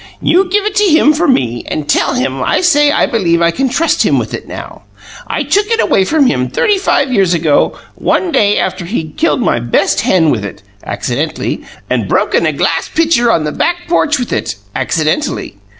You 0.19 0.49
give 0.49 0.65
it 0.65 0.73
to 0.77 0.83
him 0.85 1.13
from 1.13 1.31
me, 1.35 1.63
and 1.67 1.87
tell 1.87 2.15
him 2.15 2.41
I 2.41 2.61
say 2.61 2.89
I 2.91 3.05
believe 3.05 3.39
I 3.39 3.51
can 3.51 3.69
trust 3.69 4.01
him 4.01 4.17
with 4.17 4.33
it 4.33 4.47
now. 4.47 4.81
I 5.27 5.43
took 5.43 5.67
it 5.69 5.79
away 5.79 6.05
from 6.05 6.25
him 6.25 6.47
thirty 6.49 6.79
five 6.79 7.13
years 7.13 7.35
ago, 7.35 7.77
one 7.93 8.31
day 8.31 8.57
after 8.57 8.85
he'd 8.85 9.15
killed 9.15 9.41
my 9.41 9.59
best 9.59 10.01
hen 10.01 10.31
with 10.31 10.43
it, 10.43 10.63
accidentally, 10.83 11.61
and 11.87 12.07
broken 12.09 12.47
a 12.47 12.51
glass 12.51 12.89
pitcher 12.89 13.31
on 13.31 13.43
the 13.43 13.51
back 13.51 13.87
porch 13.87 14.17
with 14.17 14.33
it 14.33 14.55
accidentally. 14.73 15.57